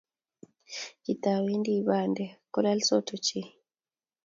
[1.03, 3.47] kitawendi ipate kulolsot ochei.